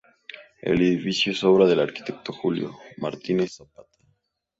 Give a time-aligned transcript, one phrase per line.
[0.63, 3.99] El edificio es obra del arquitecto Julio Martínez-Zapata.